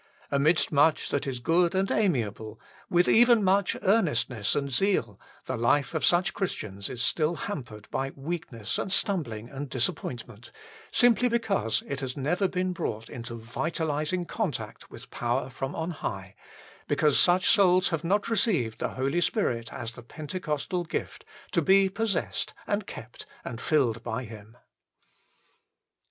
[0.31, 2.59] Amidst much that is good and amiable,
[2.89, 8.09] with even much earnestness and zeal, the life of such Christians is still hampered by
[8.15, 10.49] weakness and stumbling and disappointment,
[10.91, 16.33] simply because it has never been brought into vitalising contact with power from on high,
[16.87, 21.89] because such souls have not received the Holy Spirit as the Pentecostal gift, to be
[21.89, 24.57] possessed, and kept, and filled by Him.